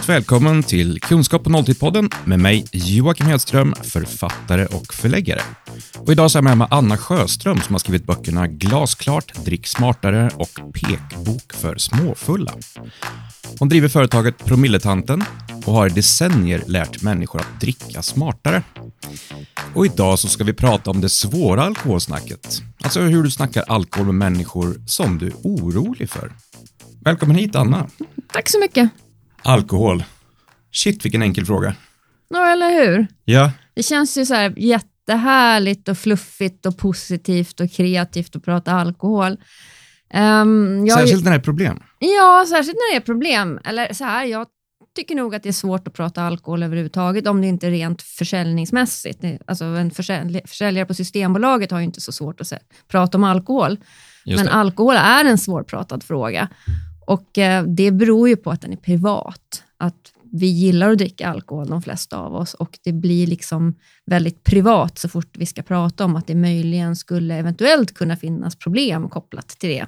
[0.00, 5.40] Varmt välkommen till Kunskap på nolltid-podden med mig Joakim Hedström, författare och förläggare.
[5.98, 9.66] Och idag så är jag med mig Anna Sjöström som har skrivit böckerna Glasklart, Drick
[9.66, 12.54] smartare och Pekbok för småfulla.
[13.58, 15.24] Hon driver företaget Promilletanten
[15.64, 18.62] och har i decennier lärt människor att dricka smartare.
[19.74, 22.62] Och idag så ska vi prata om det svåra alkoholsnacket.
[22.82, 26.32] Alltså hur du snackar alkohol med människor som du är orolig för.
[27.04, 27.86] Välkommen hit Anna.
[28.32, 28.90] Tack så mycket.
[29.42, 30.04] Alkohol.
[30.72, 31.74] Shit vilken enkel fråga.
[32.28, 33.06] Ja, eller hur?
[33.24, 33.52] Ja.
[33.74, 39.36] Det känns ju så här jättehärligt och fluffigt och positivt och kreativt att prata alkohol.
[40.14, 41.82] Um, Särskilt när det är problem.
[41.98, 43.60] Ja, särskilt när det är problem.
[43.64, 44.46] Eller så här, jag
[44.96, 48.02] tycker nog att det är svårt att prata alkohol överhuvudtaget om det inte är rent
[48.02, 49.24] försäljningsmässigt.
[49.46, 52.52] Alltså en försälj försäljare på Systembolaget har ju inte så svårt att
[52.88, 53.78] prata om alkohol.
[54.26, 56.48] Men alkohol är en svårpratad fråga.
[57.10, 59.62] Och eh, det beror ju på att den är privat.
[59.76, 63.74] Att vi gillar att dricka alkohol, de flesta av oss, och det blir liksom
[64.06, 68.56] väldigt privat så fort vi ska prata om att det möjligen skulle eventuellt kunna finnas
[68.56, 69.86] problem kopplat till det.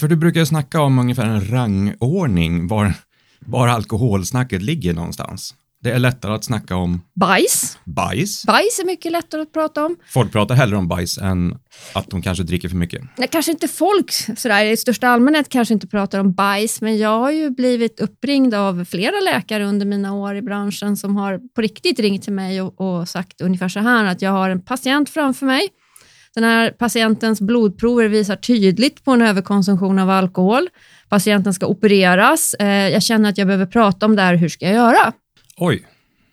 [0.00, 2.92] För du brukar snacka om ungefär en rangordning var,
[3.40, 5.54] var alkoholsnacket ligger någonstans.
[5.80, 7.78] Det är lättare att snacka om Bajs.
[7.84, 8.44] bajs.
[8.46, 9.96] Bajs är mycket lättare att prata om.
[10.12, 11.58] Folk pratar hellre om bajs än
[11.94, 13.02] att de kanske dricker för mycket.
[13.16, 17.18] Nej, kanske inte folk sådär, i största allmänhet kanske inte pratar om bajs, men jag
[17.18, 21.60] har ju blivit uppringd av flera läkare under mina år i branschen som har på
[21.60, 25.10] riktigt ringt till mig och, och sagt ungefär så här att jag har en patient
[25.10, 25.68] framför mig.
[26.34, 30.68] Den här patientens blodprover visar tydligt på en överkonsumtion av alkohol.
[31.08, 32.54] Patienten ska opereras.
[32.54, 34.34] Eh, jag känner att jag behöver prata om det här.
[34.34, 35.12] Hur ska jag göra?
[35.58, 35.86] Oj,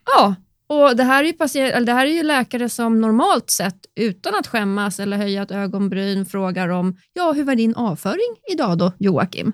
[0.05, 0.35] Ja,
[0.67, 4.35] och det här, är ju patient, det här är ju läkare som normalt sett, utan
[4.35, 8.91] att skämmas eller höja ett ögonbryn, frågar om ja, hur var din avföring idag då,
[8.99, 9.51] Joakim?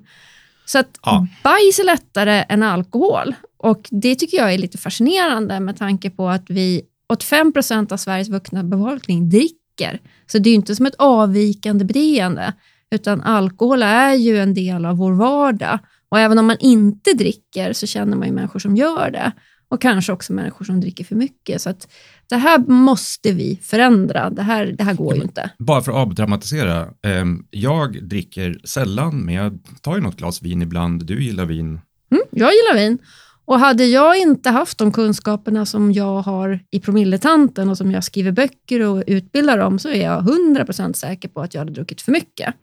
[0.65, 1.27] Så att Ja.
[1.43, 3.35] bajs är lättare än alkohol.
[3.57, 7.97] Och det tycker jag är lite fascinerande med tanke på att vi, 85 procent av
[7.97, 9.99] Sveriges vuxna befolkning dricker.
[10.31, 12.53] Så det är ju inte som ett avvikande beteende,
[12.91, 15.79] utan alkohol är ju en del av vår vardag.
[16.09, 19.31] Och även om man inte dricker så känner man ju människor som gör det.
[19.71, 21.61] Och kanske också människor som dricker för mycket.
[21.61, 21.87] Så att
[22.29, 24.29] det här måste vi förändra.
[24.29, 25.51] Det här, det här går ju inte.
[25.59, 26.87] bara för att avdramatisera.
[27.07, 31.05] ehm, jag dricker sällan, men jag tar ju något glas vin ibland.
[31.05, 31.67] Du gillar vin.
[32.11, 32.97] Mm, jag gillar vin.
[33.45, 38.03] Och hade jag inte haft de kunskaperna som jag har i Promilletanten och som jag
[38.03, 42.01] skriver böcker och utbildar om så är jag 100% säker på att jag hade druckit
[42.01, 42.55] för mycket.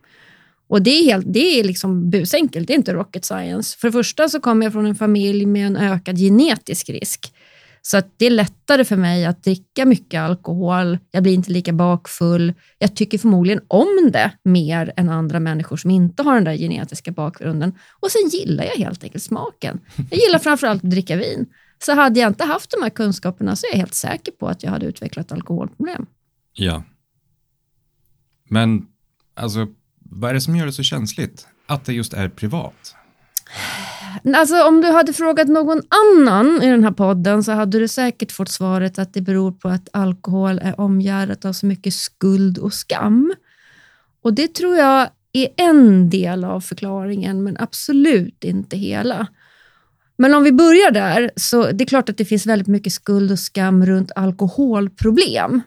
[0.69, 3.79] Och det är, helt, det är liksom busenkelt, det är inte rocket science.
[3.79, 7.33] För det första så kommer jag från en familj med en ökad genetisk risk.
[7.83, 11.73] Så att det är lättare för mig att dricka mycket alkohol, jag blir inte lika
[11.73, 12.55] bakfull.
[12.79, 17.13] Jag tycker förmodligen om det mer än andra människor som inte har den där genetiska
[17.13, 17.75] bakgrunden.
[18.01, 19.81] Och sen gillar jag helt enkelt smaken.
[20.11, 21.47] Jag gillar framförallt att dricka vin.
[21.79, 24.63] Så hade jag inte haft de här kunskaperna så är jag helt säker på att
[24.63, 26.07] jag hade utvecklat alkoholproblem.
[26.53, 26.83] Ja.
[28.49, 28.87] Men,
[29.35, 29.67] alltså,
[30.11, 31.47] vad är det som gör det så känsligt?
[31.67, 32.95] Att det just är privat?
[34.35, 38.33] Alltså om du hade frågat någon annan i den här podden så hade du säkert
[38.33, 42.75] fått svaret att det beror på att alkohol är omgärdat av så mycket skuld och
[42.75, 43.35] skam.
[44.23, 49.27] Och det tror jag är en del av förklaringen, men absolut inte hela.
[50.17, 53.31] Men om vi börjar där, så det är klart att det finns väldigt mycket skuld
[53.31, 55.61] och skam runt alkoholproblem.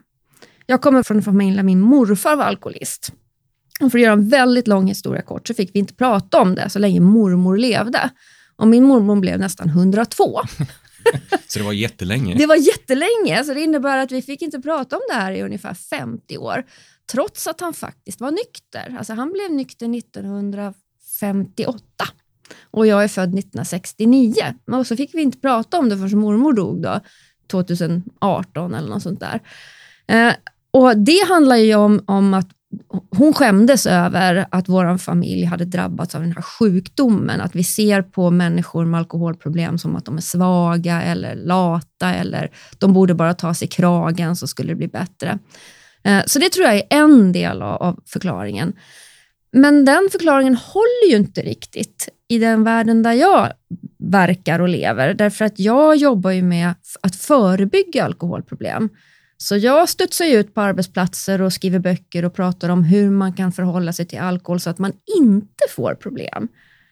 [0.65, 3.13] Jag kommer från en familj där min morfar var alkoholist.
[3.89, 6.69] För att göra en väldigt lång historia kort så fick vi inte prata om det
[6.69, 8.09] så länge mormor levde.
[8.55, 10.41] Och min mormor blev nästan 102.
[11.47, 12.35] Så det var jättelänge.
[12.35, 15.43] Det var jättelänge, så det innebär att vi fick inte prata om det här i
[15.43, 16.63] ungefär 50 år.
[17.11, 18.95] Trots att han faktiskt var nykter.
[18.97, 21.83] Alltså han blev nykter 1958
[22.71, 24.33] och jag är född 1969.
[24.71, 26.99] Och så fick vi inte prata om det förrän mormor dog då,
[27.47, 29.41] 2018 eller något sånt där.
[30.07, 30.33] Eh,
[30.71, 32.49] och Det handlar ju om, om att
[33.17, 37.41] hon skämdes över att vår familj hade drabbats av den här sjukdomen.
[37.41, 42.51] Att vi ser på människor med alkoholproblem som att de är svaga eller lata eller
[42.79, 45.39] de borde bara ta sig i kragen så skulle det bli bättre.
[46.03, 48.73] Eh, så det tror jag är en del av- förklaringen.
[49.53, 53.51] Men den förklaringen håller ju inte riktigt i den världen där jag
[53.99, 55.13] verkar och lever.
[55.13, 58.89] Därför att jag jobbar ju med att förebygga alkoholproblem.
[59.41, 63.51] Så jag studsar ut på arbetsplatser och skriver böcker och pratar om hur man kan
[63.51, 66.47] förhålla sig till alkohol så att man inte får problem.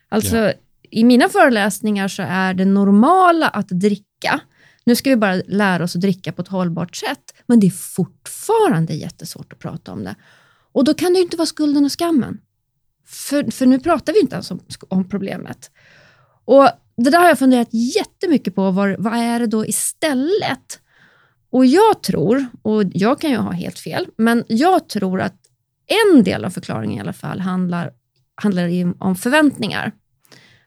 [0.09, 0.53] Alltså, Ja.
[0.91, 4.39] i mina föreläsningar så är det normala att dricka.
[4.83, 7.71] Nu ska vi bara lära oss att dricka på ett hållbart sätt, men det är
[7.71, 10.15] fortfarande jättesvårt att prata om det.
[10.71, 12.41] Och då kan det ju inte vara skulden och skammen.
[13.07, 15.71] För, för nu pratar vi inte ens om, om problemet.
[16.45, 18.71] Och Det där har jag funderat jättemycket på.
[18.71, 20.79] Var, vad är det då istället?
[21.51, 25.35] Och jag tror, och jag kan ju ha helt fel, men jag tror att
[26.13, 27.91] en del av förklaringen i alla fall handlar,
[28.35, 29.91] handlar om förväntningar.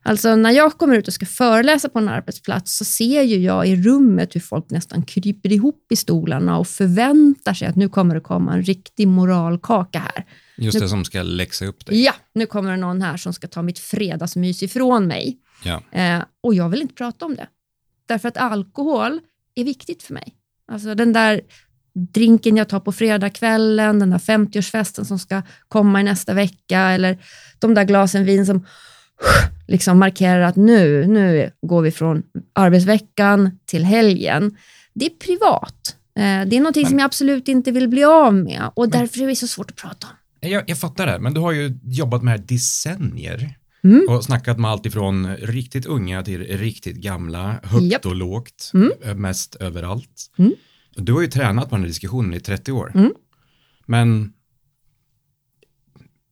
[0.04, 3.68] Alltså när jag kommer ut och ska föreläsa på en arbetsplats så ser ju jag
[3.68, 8.14] i rummet hur folk nästan kryper ihop i stolarna och förväntar sig att nu kommer
[8.14, 10.26] det komma en riktig moralkaka här.
[10.56, 12.02] Just nu, det som ska läxa upp dig.
[12.02, 15.38] Ja, nu kommer det någon här som ska ta mitt fredagsmys ifrån mig.
[15.64, 15.82] Ja.
[15.92, 17.46] Eh, och jag vill inte prata om det.
[18.06, 19.20] Därför att alkohol
[19.54, 20.34] är viktigt för mig.
[20.72, 21.40] Alltså den där
[22.14, 27.18] drinken jag tar på fredagskvällen, den där 50-årsfesten som ska komma i nästa vecka eller
[27.58, 28.66] de där glasen vin som
[29.68, 32.22] liksom markerar att nu, nu går vi från
[32.52, 34.56] arbetsveckan till helgen.
[34.94, 35.96] Det är privat.
[36.16, 39.22] Eh, det är någonting Men- som jag absolut inte vill bli av med och därför
[39.22, 40.48] är det så svårt att prata om.
[40.50, 43.54] Jag, jag fattar det, men du har ju jobbat med det här decennier
[43.84, 44.06] Mm.
[44.08, 48.06] och snackat med allt ifrån riktigt unga till riktigt gamla, högt Japp.
[48.06, 48.90] och lågt, Mm.
[49.04, 50.30] eh, mest överallt.
[50.38, 50.52] Mm.
[50.96, 52.92] Du har ju tränat på den här diskussionen i 30 år.
[52.94, 53.12] Mm.
[53.86, 54.32] Men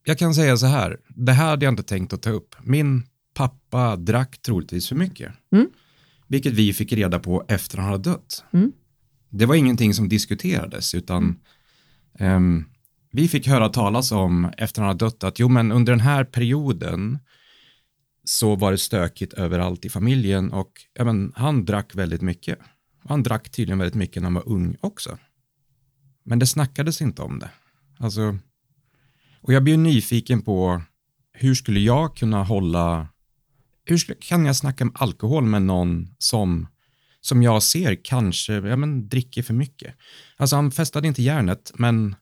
[0.05, 2.55] jag kan säga så här, det här hade jag inte tänkt att ta upp.
[2.63, 3.03] Min
[3.35, 5.33] pappa drack troligtvis för mycket.
[5.53, 5.67] Mm.
[6.27, 8.45] Vilket vi fick reda på efter han hade dött.
[8.53, 8.73] Mm.
[9.29, 11.37] Det var ingenting som diskuterades utan
[12.19, 12.65] ehm,
[13.13, 16.25] vi fick höra talas om efter han hade dött att jo men under den här
[16.25, 17.19] perioden
[18.25, 22.59] så var det stökigt överallt i familjen och ja, men, han drack väldigt mycket.
[23.05, 25.19] Han drack tydligen väldigt mycket när han var ung också.
[26.25, 27.51] Men det snackades inte om det.
[27.99, 28.39] Alltså,
[29.41, 30.83] och jag blir nyfiken på
[31.33, 33.09] hur skulle jag kunna hålla,
[33.85, 36.67] hur skulle, kan jag snacka om alkohol med någon som,
[37.21, 39.95] som jag ser kanske, ja men dricker för mycket.
[40.37, 42.15] Alltså han festade inte järnet, men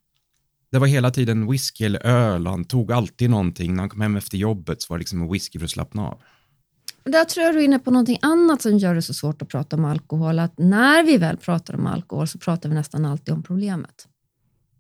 [0.73, 3.75] det var hela tiden whisky eller öl han tog alltid någonting.
[3.75, 6.21] När han kom hem efter jobbet så var det liksom whisky för att slappna av.
[7.05, 9.49] Där tror jag du är inne på någonting annat som gör det så svårt att
[9.49, 10.39] prata om alkohol.
[10.39, 14.07] Att när vi väl pratar om alkohol så pratar vi nästan alltid om problemet.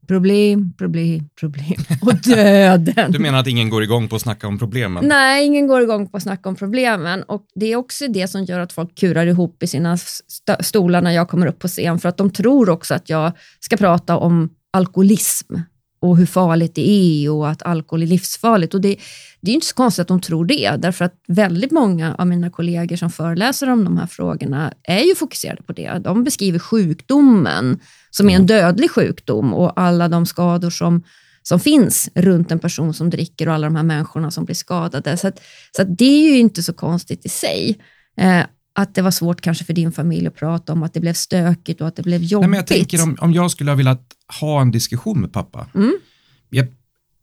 [0.08, 3.12] Problem, problem, problem och döden.
[3.12, 5.04] Du menar att ingen går igång på att snacka om problemen?
[5.08, 7.22] Nej, ingen går igång på att snacka om problemen.
[7.22, 11.02] Och Det är också det som gör att folk kurar ihop i sina st- stolar
[11.02, 11.98] när jag kommer upp på scen.
[11.98, 15.54] För att de tror också att jag ska prata om alkoholism
[16.00, 18.74] och hur farligt det är och att alkohol är livsfarligt.
[18.74, 18.96] Och det,
[19.40, 22.50] det är inte så konstigt att de tror det, därför att väldigt många av mina
[22.50, 26.00] kollegor som föreläser om de här frågorna är ju fokuserade på det.
[26.04, 27.80] De beskriver sjukdomen
[28.10, 31.02] som är en dödlig sjukdom och alla de skador som,
[31.42, 35.16] som finns runt en person som dricker och alla de här människorna som blir skadade.
[35.16, 35.40] Så, att,
[35.76, 37.78] så att det är ju inte så konstigt i sig.
[38.20, 38.44] Eh,
[38.78, 41.80] att det var svårt kanske för din familj att prata om, att det blev stökigt
[41.80, 42.42] och att det blev jobbigt.
[42.42, 44.02] Nej, men jag tänker om, om jag skulle ha velat
[44.40, 45.66] ha en diskussion med pappa.
[45.74, 45.98] Mm.
[46.50, 46.66] Jag,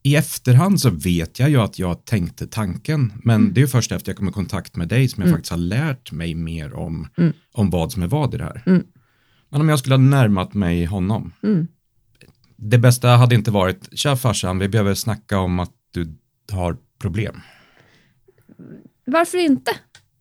[0.03, 3.53] I efterhand så vet jag ju att jag tänkte tanken, men Mm.
[3.53, 6.11] det är först efter jag kom i kontakt med dig som jag faktiskt har lärt
[6.11, 7.33] mig mer om, Mm.
[7.53, 8.63] om vad som är vad i det här.
[8.65, 8.83] Mm.
[9.49, 11.67] Men om jag skulle ha närmat mig honom, Mm.
[12.55, 16.15] det bästa hade inte varit, tja farsan, vi behöver snacka om att du
[16.51, 17.41] har problem.
[19.05, 19.71] Varför inte?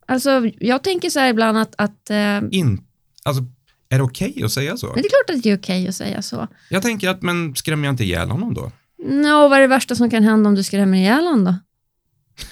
[0.05, 2.81] Alltså, jag tänker så här ibland att, att eh, In,
[3.23, 3.43] alltså,
[3.89, 4.87] är det okej att säga så?
[4.87, 6.47] men det är klart att det är okej att säga så.
[6.69, 8.71] Jag tänker att, men skrämmer jag inte ihjäl honom då?
[9.03, 11.55] Nå, vad är det värsta som kan hända om du skrämmer ihjäl honom då?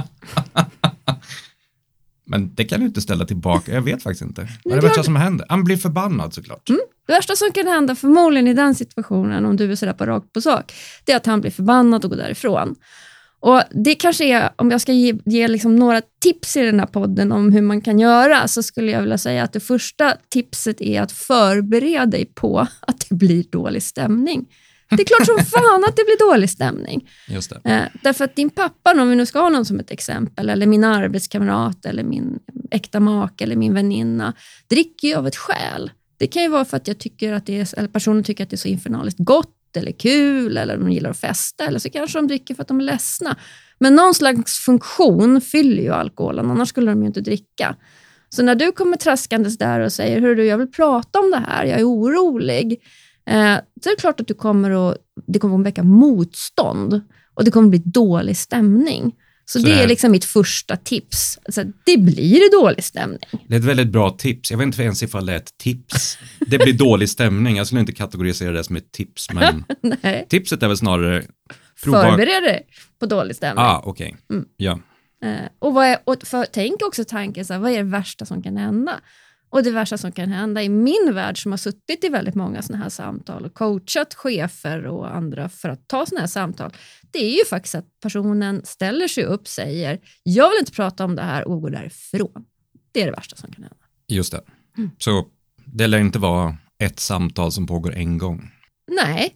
[2.30, 4.48] Men det kan du inte ställa tillbaka, jag vet faktiskt inte.
[4.64, 5.46] Vad är det värsta som händer?
[5.50, 6.68] Han blir förbannad såklart.
[7.08, 10.34] Det värsta som kan hända förmodligen i den situationen, om du är sådär på rakt
[10.34, 10.74] på sak,
[11.06, 12.76] det är att han blir förbannad och går därifrån.
[13.48, 16.88] Och Det kanske är, om jag ska ge, ge liksom några tips i den här
[16.88, 20.82] podden om hur man kan göra, så skulle jag vilja säga att det första tipset
[20.82, 24.46] är att förbereda dig på att det blir dålig stämning.
[24.90, 27.10] Det är klart som fan att det blir dålig stämning.
[27.28, 27.72] Just det.
[27.72, 30.66] Eh, därför att din pappa, om vi nu ska ha någon som ett exempel, eller
[30.66, 32.40] min arbetskamrat, eller min
[32.72, 34.34] äkta make eller min väninna,
[34.70, 35.92] dricker ju av ett skäl.
[36.18, 38.50] Det kan ju vara för att jag tycker att det är, eller personen tycker att
[38.50, 42.18] det är så infernaliskt gott eller kul, eller de gillar att festa, eller så kanske
[42.18, 43.36] de dricker för att de är ledsna.
[43.80, 47.76] Men någon slags funktion fyller ju alkoholen, annars skulle de ju inte dricka.
[48.30, 51.44] Så när du kommer traskandes där och säger, Hur du, jag vill prata om det
[51.48, 52.82] här, jag är orolig,
[53.30, 57.02] eh, så är det klart att du kommer att, det kommer att väcka motstånd
[57.34, 59.16] och det kommer att bli dålig stämning.
[59.50, 61.40] Så, Så det det är liksom mitt första tips.
[61.46, 63.20] Alltså, det blir dålig stämning.
[63.48, 64.52] Det är ett väldigt bra tips.
[64.52, 66.18] Jag vet inte ens ifall det är ett tips.
[66.40, 67.58] Det blir dålig stämning.
[67.58, 69.66] Jag skulle inte kategorisera det som ett tips, men
[70.30, 71.24] tipset är väl snarare
[71.84, 72.02] prova...
[72.02, 72.68] Förbered dig
[73.00, 73.66] på dålig stämning.
[73.66, 74.18] Ah, okej.
[74.30, 74.46] Mm.
[74.58, 74.80] Ja.
[75.24, 78.26] Eh, och vad är, och för, tänk också tanken, så här, vad är det värsta
[78.26, 79.00] som kan hända?
[79.50, 82.62] Och det värsta som kan hända i min värld som har suttit i väldigt många
[82.62, 86.74] sådana här samtal och coachat chefer och andra för att ta sådana här samtal,
[87.12, 91.16] det är ju faktiskt att personen ställer sig upp, säger jag vill inte prata om
[91.16, 92.46] det här och går därifrån.
[92.92, 93.86] Det är det värsta som kan hända.
[94.08, 94.42] Just det.
[94.78, 94.90] Mm.
[94.98, 95.28] Så
[95.66, 98.52] det lär inte vara ett samtal som pågår en gång.
[99.06, 99.36] Nej,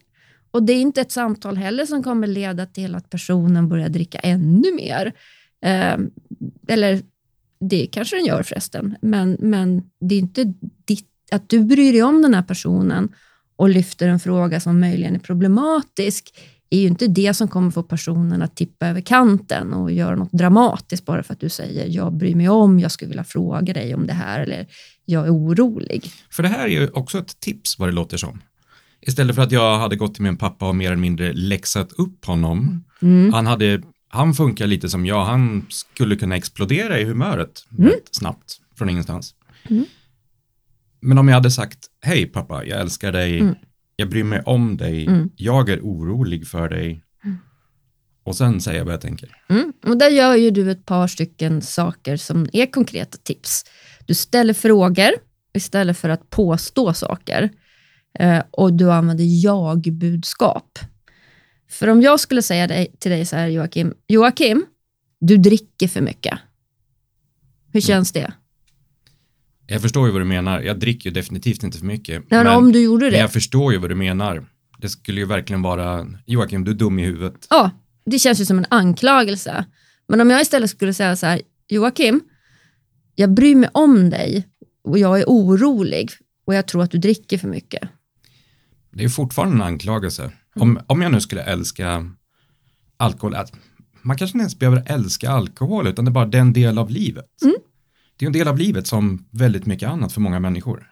[0.51, 4.19] och det är inte ett samtal heller som kommer leda till att personen börjar dricka
[4.19, 5.13] ännu mer.
[5.65, 5.97] Eh,
[6.67, 7.01] eller
[7.59, 10.53] det kanske den gör förresten, men, men det är inte
[10.85, 13.15] ditt, att du bryr dig om den här personen
[13.55, 16.33] och lyfter en fråga som möjligen är problematisk
[16.73, 20.31] är ju inte det som kommer få personen att tippa över kanten och göra något
[20.31, 23.95] dramatiskt bara för att du säger jag bryr mig om, jag skulle vilja fråga dig
[23.95, 24.67] om det här eller
[25.05, 26.11] jag är orolig.
[26.29, 28.41] För det här är ju också ett tips vad det låter som.
[29.01, 32.25] Istället för att jag hade gått till min pappa och mer eller mindre läxat upp
[32.25, 32.83] honom.
[33.01, 33.33] Mm.
[33.33, 37.91] Han, hade, han funkar lite som jag, han skulle kunna explodera i humöret mm.
[38.11, 39.35] snabbt från ingenstans.
[39.69, 39.85] Mm.
[40.99, 43.55] Men om jag hade sagt, hej pappa, jag älskar dig, mm.
[44.01, 45.29] Jag bryr mig om dig, mm.
[45.35, 47.03] jag är orolig för dig.
[47.23, 47.37] Mm.
[48.23, 49.37] Och sen säger jag vad jag tänker.
[49.85, 53.65] Och där gör ju du ett par stycken saker som är konkreta tips.
[54.05, 55.11] Du ställer frågor
[55.53, 57.49] istället för att påstå saker.
[58.19, 60.79] Eh, och du använder jag-budskap.
[61.69, 64.65] För om jag skulle säga dig, till dig så här Joakim, Joakim,
[65.19, 66.39] du dricker för mycket.
[67.73, 68.33] Hur känns det?
[69.71, 70.61] Jag förstår ju vad du menar.
[70.61, 72.23] Jag dricker ju definitivt inte för mycket.
[72.29, 73.11] Nej, men om du gjorde det.
[73.11, 74.45] Men jag förstår ju vad du menar.
[74.77, 77.47] Det skulle ju verkligen vara, Joakim, du är dum i huvudet.
[77.49, 77.71] Ja,
[78.05, 79.65] det känns ju som en anklagelse.
[80.07, 82.21] Men om jag istället skulle säga så här, Joakim,
[83.15, 84.47] jag bryr mig om dig
[84.83, 86.09] och jag är orolig
[86.45, 87.89] och jag tror att du dricker för mycket.
[88.93, 90.31] Det är fortfarande en anklagelse.
[90.55, 92.11] Om, om jag nu skulle älska
[92.97, 93.35] alkohol,
[94.01, 97.25] man kanske inte ens behöver älska alkohol, utan det är bara den del av livet.
[97.43, 97.55] Mm.
[98.21, 100.89] Det är en del av livet som väldigt mycket annat för många människor.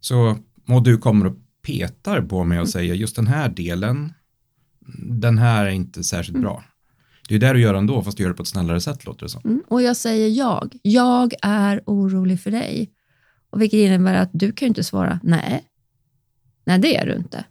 [0.00, 1.36] Så må du kommer och
[1.66, 2.72] petar på mig och mm.
[2.72, 4.12] säger just den här delen,
[4.98, 6.42] den här är inte särskilt mm.
[6.42, 6.64] bra.
[7.28, 9.22] Det är det du gör ändå, fast du gör det på ett snällare sätt låter
[9.22, 9.40] det som.
[9.44, 9.62] Mm.
[9.68, 10.76] Och jag säger jag.
[10.82, 12.90] Jag är orolig för dig.
[13.50, 15.64] Och vilket innebär att du kan ju inte svara nej.
[16.64, 17.44] Nej, det är du inte.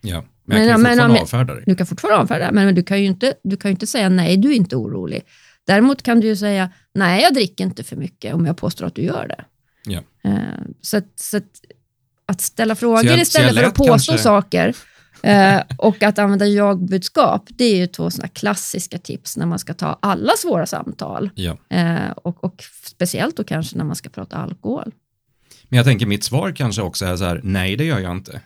[0.00, 1.64] Ja, men jag kan men, fortfarande men, avfärda dig.
[1.66, 4.08] Du kan fortfarande avfärda, men, men du kan ju inte, du kan ju inte säga
[4.08, 5.22] nej, du är inte orolig.
[5.68, 8.94] Däremot kan du ju säga nej, jag dricker inte för mycket om jag påstår att
[8.94, 9.44] du gör det.
[9.84, 10.02] Ja.
[10.30, 11.44] Uh, så, att, så att,
[12.26, 14.18] att ställa frågor jag, istället för att påstå kanske...
[14.18, 14.74] saker
[15.26, 19.74] uh, och att använda jag-budskap, det är ju två sådana klassiska tips när man ska
[19.74, 21.30] ta alla svåra samtal.
[21.34, 21.56] Ja.
[21.74, 24.92] Uh, och, och speciellt då kanske när man ska prata alkohol.
[25.64, 28.40] Men jag tänker mitt svar kanske också är så här, nej det gör jag inte.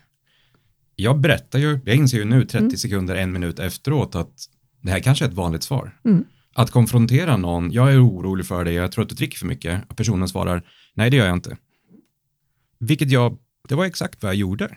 [0.96, 2.76] Jag berättar ju, jag inser ju nu 30 mm.
[2.76, 4.32] sekunder, en minut efteråt att
[4.80, 5.98] det här kanske är ett vanligt svar.
[6.04, 6.24] Mm.
[6.54, 9.90] Att konfrontera någon, jag är orolig för dig, jag tror att du dricker för mycket,
[9.90, 10.62] och personen svarar,
[10.94, 11.56] nej det gör jag inte.
[12.78, 14.76] Vilket jag, det var exakt vad jag gjorde.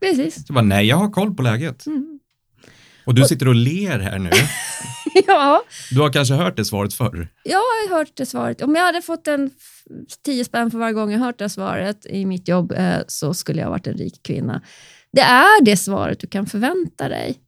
[0.00, 0.34] Precis.
[0.34, 1.86] Det var nej, jag har koll på läget.
[1.86, 2.20] Mm.
[3.04, 4.30] Och du sitter och ler här nu.
[5.26, 5.62] ja.
[5.90, 7.28] Du har kanske hört det svaret förr?
[7.42, 8.62] Ja, jag har hört det svaret.
[8.62, 9.50] Om jag hade fått en
[10.24, 13.60] tio spänn för varje gång jag hört det svaret i mitt jobb eh, så skulle
[13.60, 14.62] jag varit en rik kvinna.
[15.12, 17.38] Det är det svaret du kan förvänta dig.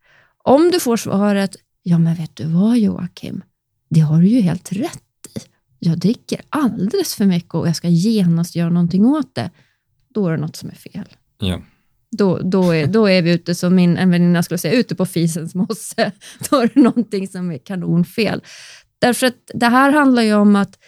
[0.44, 3.42] Om du får svaret, ja men vet du vad Joakim,
[3.88, 5.02] det har du ju helt rätt
[5.36, 5.38] i.
[5.78, 9.50] Jag dricker alldeles för mycket och jag ska genast göra någonting åt det.
[10.08, 11.08] Då är det något som är fel.
[11.38, 11.62] Ja.
[12.10, 15.06] Då, då, är, då är vi ute, som min en väninna skulle säga, ute på
[15.06, 16.12] fisens mosse.
[16.50, 18.42] Då är det någonting som är kanonfel.
[18.98, 20.78] Därför att det här handlar ju om att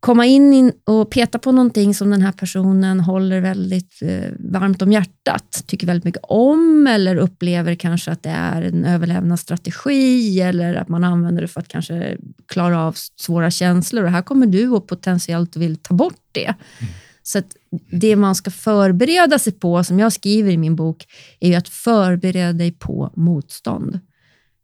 [0.00, 4.92] komma in och peta på någonting som den här personen håller väldigt eh, varmt om
[4.92, 10.88] hjärtat, tycker väldigt mycket om eller upplever kanske att det är en överlevnadsstrategi eller att
[10.88, 14.04] man använder det för att kanske klara av svåra känslor.
[14.04, 16.46] Och här kommer du och potentiellt vill ta bort det.
[16.46, 16.92] Mm.
[17.22, 17.42] Så
[17.90, 21.06] det man ska förbereda sig på, som jag skriver i min bok,
[21.40, 24.00] är att förbereda dig på motstånd.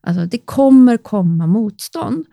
[0.07, 2.27] Alltså det kommer komma motstånd.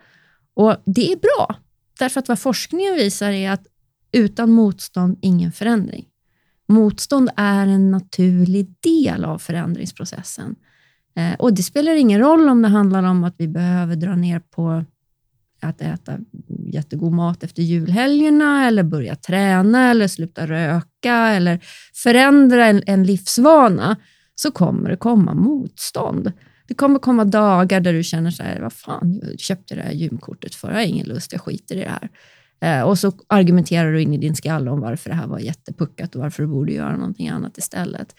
[0.54, 1.56] Och det är bra,
[1.98, 3.66] därför att vad forskningen visar är att
[4.12, 6.06] utan motstånd, ingen förändring.
[6.68, 10.56] Motstånd är en naturlig del av förändringsprocessen.
[11.16, 14.40] Eh, och Det spelar ingen roll om det handlar om att vi behöver dra ner
[14.40, 14.84] på
[15.62, 16.18] att äta
[16.72, 21.60] jättegod mat efter julhelgerna eller börja träna eller sluta röka eller
[21.94, 23.96] förändra en, en livsvana
[24.34, 26.32] så kommer det komma motstånd.
[26.72, 29.92] Det kommer komma dagar där du känner så här, vad fan, jag köpte det här
[29.92, 32.10] gymkortet för, jag har ingen lust, jag skiter i det här.
[32.60, 36.14] Eh, och så argumenterar du in i din skalle om varför det här var jättepuckat
[36.14, 38.14] och varför du borde göra någonting annat istället.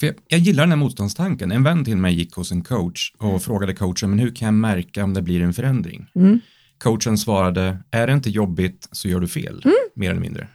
[0.00, 1.52] För jag, jag, gillar den här motståndstanken.
[1.52, 3.40] En vän till mig gick hos en coach och mm.
[3.40, 6.06] frågade coachen, men hur kan jag märka om det blir en förändring?
[6.14, 6.40] Mm.
[6.78, 9.76] Coachen svarade, är det inte jobbigt så gör du fel, mm.
[9.94, 10.48] mer eller mindre.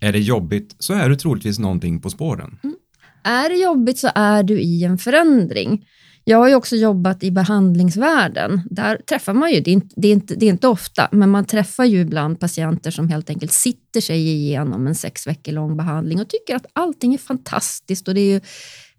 [0.00, 2.58] Är det jobbigt så är det troligtvis någonting på spåren.
[2.62, 2.76] Mm.
[3.24, 5.86] Är det jobbigt så är du i en förändring.
[6.30, 8.62] Jag har ju också jobbat i behandlingsvärlden.
[8.70, 11.30] Där träffar man ju, det är, inte, det, är inte, det är inte ofta, men
[11.30, 15.76] man träffar ju ibland patienter som helt enkelt sitter sig igenom en sex veckor lång
[15.76, 18.40] behandling och tycker att allting är fantastiskt och det är ju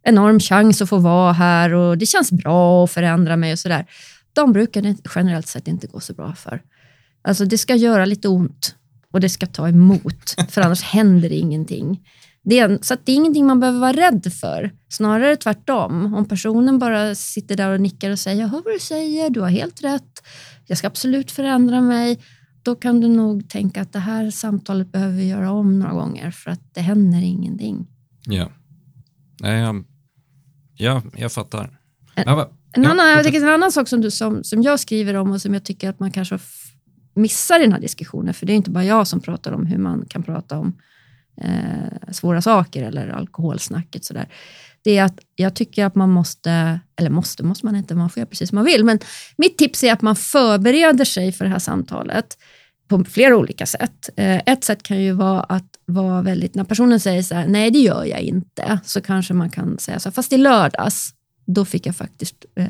[0.04, 3.86] enorm chans att få vara här och det känns bra att förändra mig och sådär.
[4.34, 6.62] De brukar det generellt sett inte gå så bra för.
[7.22, 8.76] Alltså det ska göra lite ont
[9.12, 12.00] och det ska ta emot, för annars händer ingenting.
[12.44, 14.72] Det är, så det är ingenting man behöver vara rädd för.
[14.90, 16.14] Snarare tvärtom.
[16.14, 19.42] Om personen bara sitter där och nickar och säger jag hör vad du säger, du
[19.42, 20.24] har helt rätt,
[20.68, 22.20] jag ska absolut förändra mig.
[22.64, 26.32] Då kan du nog tänka att det här samtalet behöver vi göra om några gånger
[26.32, 27.88] för att det händer ingenting.
[28.26, 28.52] Ja,
[29.40, 29.84] jag,
[30.76, 31.80] ja jag fattar.
[32.16, 35.14] En, ja, en, annan, jag tycker en annan sak som, du, som, som jag skriver
[35.14, 36.40] om och som jag tycker att man kanske
[37.14, 39.78] missar i den här diskussionen, för det är inte bara jag som pratar om hur
[39.78, 40.78] man kan prata om
[41.42, 44.06] eh, svåra saker eller alkoholsnacket.
[44.06, 44.28] Sådär.
[44.84, 48.22] Det är att jag tycker att man måste, eller måste, måste man inte, man får
[48.22, 49.00] göra precis som man vill, men
[49.38, 52.38] mitt tips är att man förbereder sig för det här samtalet
[52.88, 54.10] på flera olika sätt.
[54.16, 57.72] Eh, ett sätt kan ju vara att vara väldigt, när personen säger så här, nej
[57.72, 61.14] det gör jag inte, så kanske man kan säga så här, fast i lördags,
[61.46, 62.68] då fick jag faktiskt eh,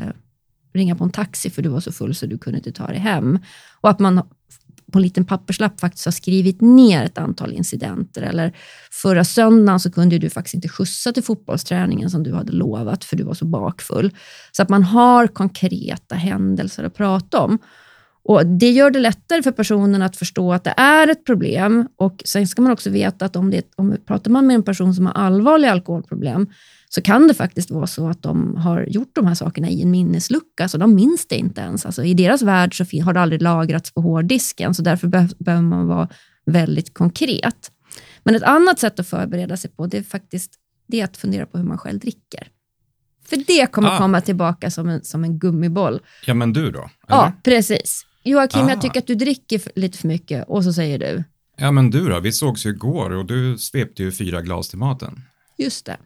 [0.73, 2.99] ringa på en taxi för du var så full så du kunde inte ta dig
[2.99, 3.39] hem.
[3.81, 4.21] Och att man
[4.91, 8.21] på en liten papperslapp faktiskt har skrivit ner ett antal incidenter.
[8.21, 8.55] Eller
[8.91, 13.17] förra söndagen så kunde du faktiskt inte skjutsa till fotbollsträningen som du hade lovat för
[13.17, 14.11] du var så bakfull.
[14.51, 17.59] Så att man har konkreta händelser att prata om.
[18.23, 21.87] Och Det gör det lättare för personen att förstå att det är ett problem.
[21.95, 24.93] Och Sen ska man också veta att om, det, om pratar man med en person
[24.93, 26.47] som har allvarliga alkoholproblem
[26.89, 29.91] så kan det faktiskt vara så att de har gjort de här sakerna i en
[29.91, 31.85] minneslucka, så de minns det inte ens.
[31.85, 35.63] Alltså, I deras värld så har det aldrig lagrats på hårddisken, så därför be behöver
[35.63, 36.09] man vara
[36.45, 37.71] väldigt konkret.
[38.23, 40.51] Men ett annat sätt att förbereda sig på, det är faktiskt
[40.87, 42.47] det är att fundera på hur man själv dricker.
[43.25, 43.97] För det kommer ah.
[43.97, 46.01] komma tillbaka som en, som en gummiboll.
[46.25, 46.79] Ja, men du då?
[46.79, 46.89] Eller?
[47.07, 48.05] Ja, precis.
[48.23, 48.69] Joakim, ah.
[48.69, 51.23] jag tycker att du dricker lite för mycket och så säger du.
[51.57, 52.19] Ja, men du då?
[52.19, 55.21] Vi sågs ju igår och du svepte ju fyra glas till maten.
[55.57, 55.97] Just det.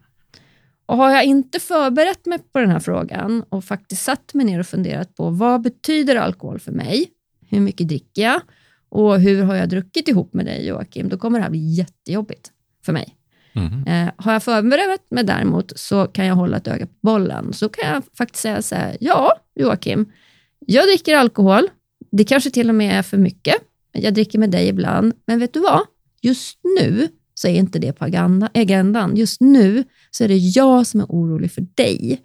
[0.86, 4.60] Och har jag inte förberett mig på den här frågan och faktiskt satt mig ner
[4.60, 7.08] och funderat på vad betyder alkohol för mig?
[7.50, 8.42] Hur mycket dricker jag?
[8.90, 11.10] Och hur har jag druckit ihop med dig Joakim?
[11.10, 12.52] Då kommer det här bli jättejobbigt
[12.86, 13.16] för mig.
[13.54, 13.88] Mm.
[13.88, 17.54] Eh, har jag förberett mig däremot så kan jag hålla ett öga på bollen.
[17.54, 20.12] Så kan jag faktiskt säga så här, ja Joakim,
[20.60, 21.70] jag dricker alkohol.
[22.18, 23.56] Det kanske till och med är för mycket.
[23.92, 25.82] Jag dricker med dig ibland, men vet du vad?
[26.22, 28.06] Just nu så är inte det på
[28.54, 29.16] agendan.
[29.16, 32.22] Just nu så är det jag som är orolig för dig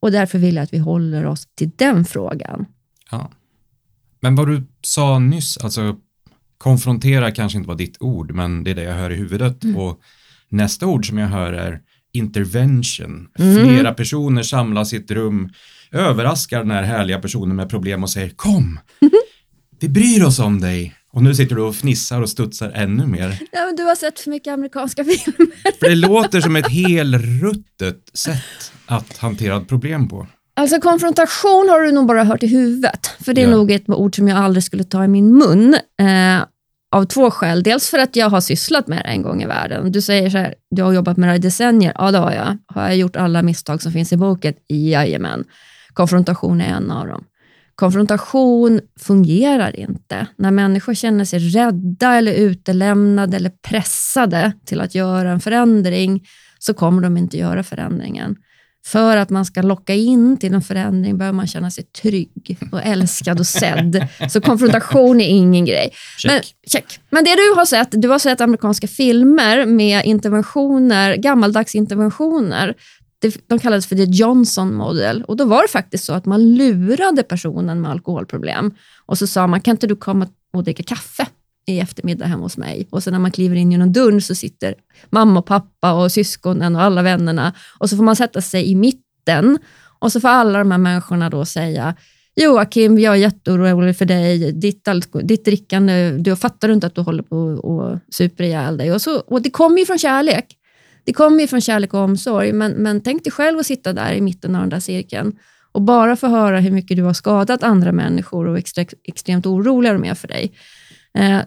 [0.00, 2.66] och därför vill jag att vi håller oss till den frågan.
[3.10, 3.30] Ja.
[4.20, 5.96] Men vad du sa nyss, alltså
[6.58, 9.64] konfrontera kanske inte var ditt ord, men det är det jag hör i huvudet.
[9.64, 9.76] Mm.
[9.76, 10.00] Och
[10.48, 11.80] nästa ord som jag hör är
[12.12, 13.28] intervention.
[13.38, 13.68] Mm.
[13.68, 15.50] Flera personer samlas i ett rum,
[15.90, 18.78] överraskar den här härliga personen med problem och säger kom,
[19.80, 20.94] vi bryr oss om dig.
[21.12, 23.38] Och nu sitter du och fnissar och studsar ännu mer.
[23.52, 25.78] Ja, men du har sett för mycket amerikanska filmer.
[25.80, 30.26] För det låter som ett helruttet sätt att hantera ett problem på.
[30.56, 33.06] Alltså konfrontation har du nog bara hört i huvudet.
[33.20, 33.50] För det är ja.
[33.50, 35.74] nog ett ord som jag aldrig skulle ta i min mun.
[36.00, 36.44] Eh,
[36.92, 37.62] av två skäl.
[37.62, 39.92] Dels för att jag har sysslat med det en gång i världen.
[39.92, 41.92] Du säger så här, du har jobbat med det i decennier.
[41.98, 42.58] Ja, det har jag.
[42.66, 44.54] Har jag gjort alla misstag som finns i boken?
[44.68, 45.44] Jajamän.
[45.92, 47.24] Konfrontation är en av dem.
[47.80, 50.26] Konfrontation fungerar inte.
[50.36, 56.26] När människor känner sig rädda eller utelämnade eller pressade till att göra en förändring
[56.58, 58.36] så kommer de inte göra förändringen.
[58.86, 62.82] För att man ska locka in till en förändring behöver man känna sig trygg och
[62.82, 64.08] älskad och sedd.
[64.28, 65.92] Så konfrontation är ingen grej.
[66.18, 66.32] Check.
[66.32, 67.00] Men, check.
[67.10, 72.74] Men det du har sett, du har sett amerikanska filmer med interventioner, gammaldags interventioner
[73.46, 77.22] de kallades för the Johnson model och då var det faktiskt så att man lurade
[77.22, 78.74] personen med alkoholproblem
[79.06, 81.26] och så sa man, kan inte du komma och dricka kaffe
[81.66, 82.88] i eftermiddag hemma hos mig?
[82.90, 84.74] Och sen när man kliver in genom dörren så sitter
[85.10, 88.74] mamma och pappa och syskonen och alla vännerna och så får man sätta sig i
[88.74, 89.58] mitten
[89.98, 91.94] och så får alla de här människorna då säga
[92.36, 94.88] Joakim, jag är jätteorolig för dig, ditt,
[95.22, 98.92] ditt drickande, du fattar inte att du håller på att super ihjäl dig.
[98.92, 100.56] Och, så, och det kommer ju från kärlek.
[101.04, 104.12] Det kommer ju från kärlek och omsorg, men, men tänk dig själv att sitta där
[104.12, 105.32] i mitten av den där cirkeln
[105.72, 109.92] och bara få höra hur mycket du har skadat andra människor och extre, extremt oroliga
[109.92, 110.52] de är för dig.
[111.18, 111.38] Eh,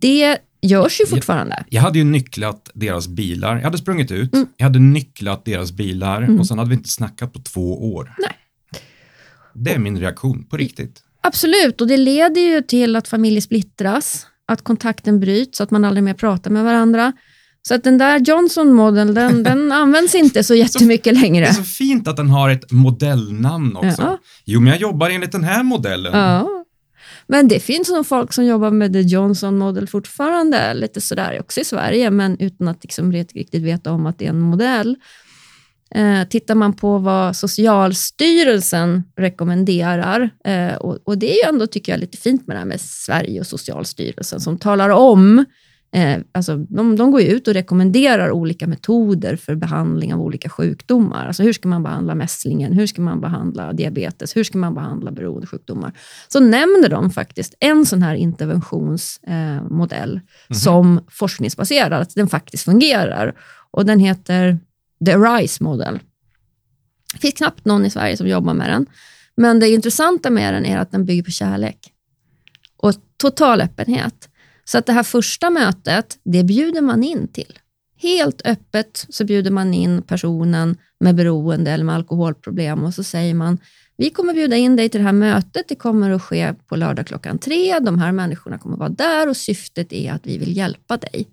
[0.00, 1.56] det görs ju fortfarande.
[1.56, 3.56] Jag, jag, hade ju nycklat deras bilar.
[3.56, 4.46] Jag hade sprungit ut, mm.
[4.56, 6.40] jag hade nycklat deras bilar mm.
[6.40, 8.14] och sen hade vi inte snackat på två år.
[8.18, 8.32] Nej.
[9.54, 11.02] Det är min reaktion, på riktigt.
[11.20, 16.04] Absolut, och det leder ju till att familjer splittras, att kontakten bryts, att man aldrig
[16.04, 17.12] mer pratar med varandra.
[17.68, 21.46] Så att den där Johnson Model, den, den används inte så jättemycket Det längre.
[21.46, 24.02] är så fint att den har ett modellnamn också.
[24.02, 24.18] Ja.
[24.44, 26.18] Jo, men jag jobbar enligt den här modellen.
[26.18, 26.48] Ja.
[27.26, 31.60] Men det finns nog folk som jobbar med The Johnson Model fortfarande, lite sådär också
[31.60, 34.96] i Sverige, men utan att liksom riktigt veta om att det är en modell.
[35.94, 41.92] Eh, tittar man på vad Socialstyrelsen rekommenderar, eh, och, och det är ju ändå, tycker
[41.92, 45.44] jag, lite fint med det här med Sverige och Socialstyrelsen, som talar om
[45.96, 51.26] Eh, alltså, de, de går ut och rekommenderar olika metoder för behandling av olika sjukdomar.
[51.26, 52.72] Alltså, hur ska man behandla mässlingen?
[52.72, 54.36] Hur ska man behandla diabetes?
[54.36, 55.92] Hur ska man behandla beroendesjukdomar?
[56.28, 63.34] Så nämner de faktiskt en sån här interventionsmodell eh, som forskningsbaserad, att den faktiskt fungerar.
[63.70, 64.58] Och Den heter
[65.06, 65.98] The Arise Model.
[67.12, 68.86] Det finns knappt någon i Sverige som jobbar med den.
[69.36, 71.92] Men det intressanta med den är att den bygger på kärlek
[72.76, 74.28] och total öppenhet.
[74.68, 77.58] Så att det här första mötet, det bjuder man in till.
[77.98, 83.34] Helt öppet så bjuder man in personen med beroende eller med alkoholproblem och så säger
[83.34, 83.58] man,
[83.96, 87.06] vi kommer bjuda in dig till det här mötet, det kommer att ske på lördag
[87.06, 90.56] klockan tre, de här människorna kommer att vara där och syftet är att vi vill
[90.56, 91.28] hjälpa dig.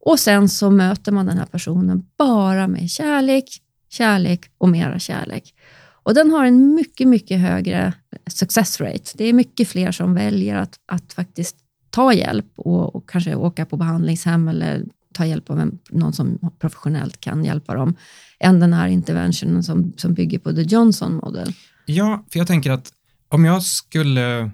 [0.00, 3.44] Och sen så möter man den här personen bara med kärlek,
[3.88, 5.54] kärlek och mera kärlek.
[6.02, 7.92] Och den har en mycket, mycket högre
[8.26, 9.10] success rate.
[9.14, 11.56] Det är mycket fler som väljer att, att faktiskt
[11.92, 16.38] ta hjälp och, och, kanske åka på behandlingshem eller ta hjälp av en, någon som
[16.58, 17.94] professionellt kan hjälpa dem,
[18.40, 21.54] än den här interventionen som, som bygger på The Johnson model.
[21.86, 22.92] Ja, för jag tänker att
[23.28, 24.50] om jag skulle,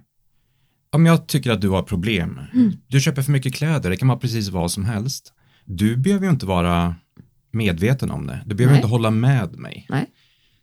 [0.91, 2.73] om jag tycker att du har problem, mm.
[2.87, 5.33] du köper för mycket kläder, det kan vara precis vad som helst.
[5.65, 6.95] Du behöver ju inte vara
[7.51, 8.79] medveten om det, du behöver Nej.
[8.79, 9.87] inte hålla med mig.
[9.89, 10.07] Nej.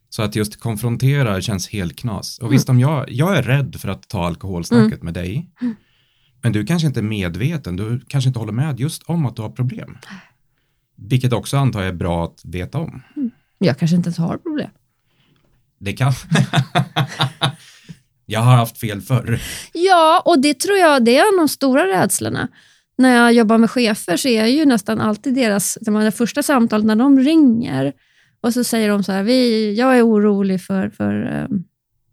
[0.10, 2.38] Så att just konfrontera känns helt knas.
[2.38, 2.52] Och mm.
[2.52, 5.06] visst, om jag, jag är rädd för att ta alkoholsnacket mm.
[5.06, 5.76] med dig, mm.
[6.46, 9.42] Men du kanske inte är medveten, du kanske inte håller med just om att du
[9.42, 9.98] har problem.
[10.96, 13.02] Vilket också antar jag är bra att veta om.
[13.16, 13.32] Mm.
[13.58, 14.70] Jag kanske inte ens har problem.
[15.80, 16.14] Det kan...
[18.26, 19.42] jag har haft fel förr.
[19.74, 22.48] Ja, och det tror jag det är en av de stora rädslorna.
[22.98, 26.86] När jag jobbar med chefer så är jag ju nästan alltid deras, det första samtalet
[26.86, 27.94] när de ringer
[28.42, 31.64] och så säger de så här, vi, jag är orolig för, för um,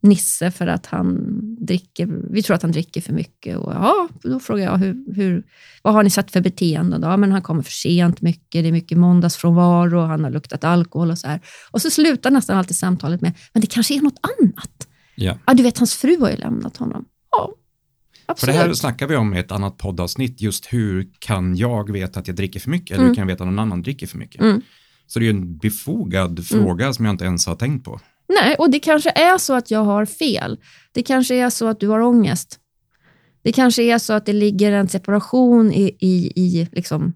[0.03, 1.19] Nisse för att han
[1.67, 3.57] dricker, vi tror att han dricker för mycket.
[3.57, 5.43] Och ja, då frågar jag, hur, hur,
[5.83, 6.99] vad har ni sett för beteende?
[6.99, 7.17] Då?
[7.17, 11.19] men han kommer för sent mycket, det är mycket måndagsfrånvaro, han har luktat alkohol och
[11.19, 11.41] så här.
[11.71, 14.88] Och så slutar nästan alltid samtalet med, men det kanske är något annat.
[15.15, 15.38] Ja.
[15.47, 17.05] ja du vet, hans fru har ju lämnat honom.
[17.31, 17.55] Ja,
[18.27, 18.55] Absolut.
[18.55, 22.21] För det här snackar vi om i ett annat poddavsnitt, just hur kan jag veta
[22.21, 23.09] att jag dricker för mycket, eller mm.
[23.09, 24.41] hur kan jag veta att någon annan dricker för mycket?
[24.41, 24.62] Mm.
[25.07, 26.43] Så det är ju en befogad mm.
[26.45, 28.01] fråga som jag inte ens har tänkt på.
[28.40, 30.59] Nej, och det kanske är så att jag har fel.
[30.92, 32.59] Det kanske är så att du har ångest.
[33.42, 37.14] Det kanske är så att det ligger en separation i, i, i, liksom,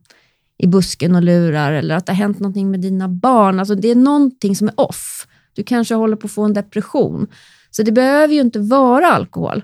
[0.58, 3.60] i busken och lurar eller att det har hänt någonting med dina barn.
[3.60, 5.26] Alltså det är någonting som är off.
[5.52, 7.26] Du kanske håller på att få en depression.
[7.70, 9.62] Så det behöver ju inte vara alkohol.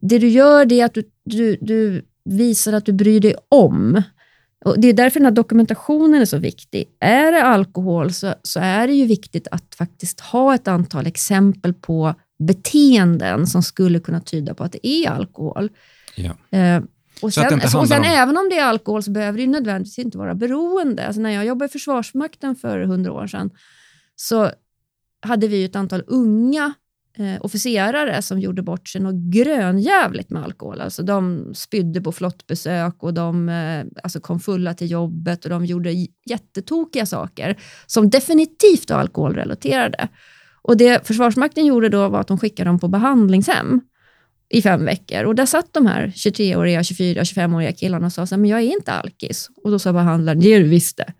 [0.00, 4.02] Det du gör det är att du, du, du visar att du bryr dig om.
[4.66, 6.84] Och det är därför den här dokumentationen är så viktig.
[7.00, 11.74] Är det alkohol så, så är det ju viktigt att faktiskt ha ett antal exempel
[11.74, 15.70] på beteenden som skulle kunna tyda på att det är alkohol.
[16.14, 16.58] Ja.
[16.58, 16.82] Eh,
[17.22, 18.04] och sen, och sen om...
[18.04, 21.06] även om det är alkohol så behöver det nödvändigtvis inte vara beroende.
[21.06, 23.50] Alltså när jag jobbade i Försvarsmakten för hundra år sedan
[24.16, 24.50] så
[25.22, 26.74] hade vi ett antal unga
[27.18, 30.80] eh, officerare som gjorde bort sig något grönjävligt med alkohol.
[30.80, 35.64] Alltså de spydde på flottbesök och de eh, alltså kom fulla till jobbet och de
[35.64, 40.08] gjorde jättetokiga saker som definitivt var alkoholrelaterade.
[40.62, 43.80] Och det Försvarsmakten gjorde då var att de skickade dem på behandlingshem
[44.48, 45.24] i fem veckor.
[45.24, 48.72] Och där satt de här 23-åriga, 24, 25-åriga killarna och sa så men jag är
[48.72, 49.50] inte alkis.
[49.64, 51.12] Och då sa behandlaren, det är du visst det.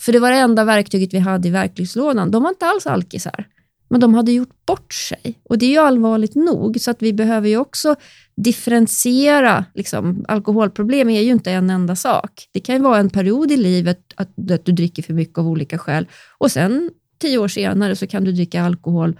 [0.00, 2.30] För det var det enda verktyget vi hade i verktygslådan.
[2.30, 3.46] De var inte alls alkisar.
[3.90, 5.40] Men de hade gjort bort sig.
[5.42, 7.96] Och det är ju allvarligt nog, så att vi behöver ju också
[8.36, 9.64] differentiera.
[9.74, 12.48] Liksom, alkoholproblem är ju inte en enda sak.
[12.52, 15.48] Det kan ju vara en period i livet att, att du dricker för mycket av
[15.48, 16.06] olika skäl
[16.38, 19.16] och sen tio år senare så kan du dricka alkohol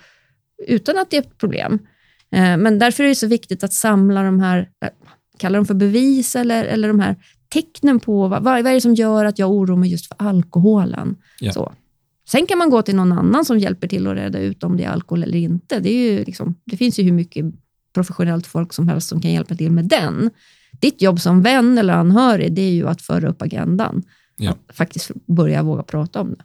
[0.66, 1.78] utan att det är ett problem.
[2.32, 4.90] Eh, men därför är det så viktigt att samla de här, eh,
[5.38, 7.16] kalla dem för bevis eller, eller de här
[7.48, 11.16] tecknen på vad, vad är det som gör att jag oroar mig just för alkoholen.
[11.40, 11.52] Ja.
[11.52, 11.72] Så.
[12.30, 14.84] Sen kan man gå till någon annan som hjälper till att reda ut om det
[14.84, 15.80] är alkohol eller inte.
[15.80, 17.44] Det, är liksom, det finns ju hur mycket
[17.94, 20.30] professionellt folk som helst som kan hjälpa till med den.
[20.80, 24.02] Ditt jobb som vän eller anhörig, det är ju att föra upp agendan.
[24.36, 24.50] Ja.
[24.50, 26.44] Att faktiskt börja våga prata om det.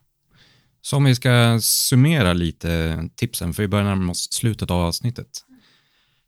[0.82, 5.28] Så om vi ska summera lite tipsen, för vi börjar närma oss slutet av avsnittet.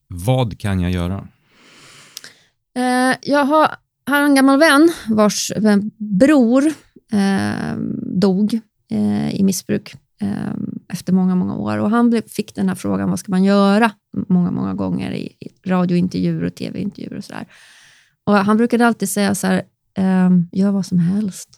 [0.07, 1.27] Vad kan jag göra?
[2.75, 3.69] Eh, jag har
[4.07, 5.51] har en gammal vän vars
[5.97, 6.65] bror
[7.11, 7.77] eh,
[8.19, 8.59] dog
[9.33, 10.53] i missbruk eh,
[10.93, 11.77] efter många, många år.
[11.77, 13.91] Och Han fick den här frågan, vad ska man göra?
[14.27, 15.33] Många, många gånger i,
[15.65, 17.45] radiointervjuer och tv-intervjuer och sådär.
[18.23, 19.63] Och han brukade alltid säga så här,
[19.97, 21.49] ehm, gör vad som helst.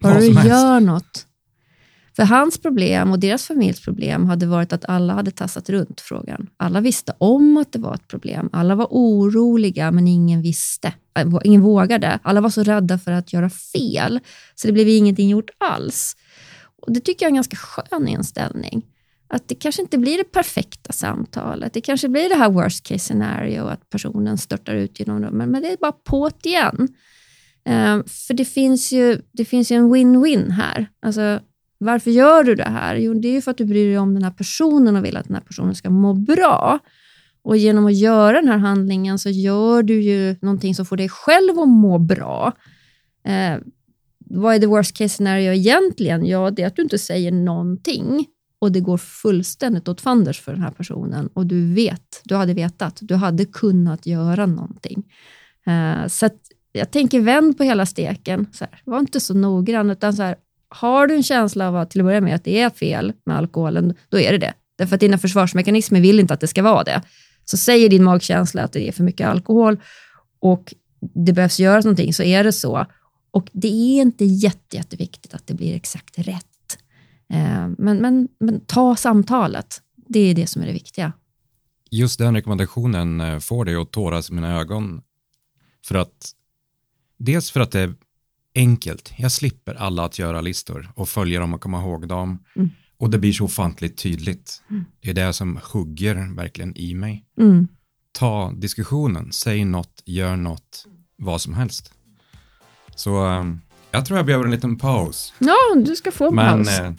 [0.00, 1.26] Bara du gör något.
[2.16, 6.46] För hans problem och deras familjs problem hade varit att alla hade tassat runt frågan.
[6.56, 8.48] Alla visste om att det var ett problem.
[8.52, 10.92] Alla var oroliga, men ingen visste.
[11.18, 12.18] Äh, Ingen vågade.
[12.22, 14.20] Alla var så rädda för att göra fel,
[14.54, 16.16] så det blev ingenting gjort alls.
[16.86, 18.86] Och Det tycker jag är en ganska skön inställning.
[19.28, 21.72] Att det kanske inte blir det perfekta samtalet.
[21.72, 25.48] Det kanske blir det här worst case scenario, att personen störtar ut genom rummet.
[25.48, 26.88] men det är bara på't igen.
[27.64, 30.86] Ehm, för det finns ju, det finns ju en win-win här.
[31.02, 31.40] Alltså,
[31.78, 32.96] varför gör du det här?
[32.96, 35.16] Jo, det är ju för att du bryr dig om den här personen och vill
[35.16, 36.78] att den här personen ska må bra.
[37.42, 41.08] Och genom att göra den här handlingen så gör du ju någonting som får dig
[41.08, 42.52] själv att må bra.
[43.24, 43.58] Eh,
[44.24, 46.26] vad är the worst case scenario egentligen?
[46.26, 48.26] Ja, det är att du inte säger någonting
[48.58, 52.54] och det går fullständigt åt fanders för den här personen och du vet, du hade
[52.54, 55.02] vetat, du hade kunnat göra någonting.
[55.66, 56.36] Eh, så att
[56.72, 58.46] jag tänker vänd på hela steken.
[58.52, 60.36] Så här, var inte så noggrann, utan så här,
[60.68, 63.36] har du en känsla av att till att börja med att det är fel med
[63.36, 64.54] alkoholen, då är det det.
[64.78, 67.02] Därför att dina försvarsmekanismer vill inte att det ska vara det.
[67.44, 69.80] Så säger din magkänsla att det är för mycket alkohol
[70.40, 72.86] och det behövs göras någonting, så är det så.
[73.34, 76.78] Och det är inte jätte, jätteviktigt att det blir exakt rätt.
[77.28, 79.82] Eh, men, men, men ta samtalet.
[80.08, 81.12] Det är det som är det viktiga.
[81.90, 85.02] Just den rekommendationen eh, får dig att tåras i mina ögon.
[85.86, 86.30] För att,
[87.18, 87.94] dels för att det är
[88.54, 89.12] enkelt.
[89.16, 92.44] Jag slipper alla att göra listor och följa dem och komma ihåg dem.
[92.56, 92.70] Mm.
[92.96, 94.62] Och det blir så ofantligt tydligt.
[95.00, 97.24] Det är det som hugger verkligen i mig.
[97.38, 97.68] Mm.
[98.12, 101.94] Ta diskussionen, säg något, gör något, vad som helst.
[102.96, 103.44] Så eh,
[103.90, 105.32] jag tror jag behöver en liten paus.
[105.38, 106.78] Ja, du ska få en Men paus.
[106.78, 106.92] eh,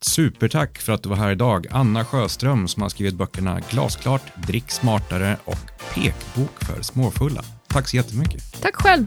[0.00, 1.66] supertack för att du var här idag.
[1.70, 5.58] Anna Sjöström som har skrivit böckerna Glasklart, Drick smartare och
[5.94, 7.42] Pekbok för småfulla.
[7.68, 8.62] Tack så jättemycket.
[8.62, 9.06] Tack själv.